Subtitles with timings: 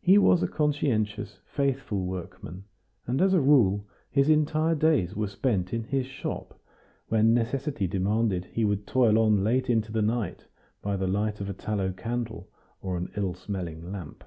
[0.00, 2.64] He was a conscientious, faithful workman,
[3.06, 6.58] and, as a rule, his entire days were spent in his shop;
[7.08, 10.46] when necessity demanded he would toil on late into the night
[10.80, 12.48] by the light of a tallow candle,
[12.80, 14.24] or an ill smelling lamp.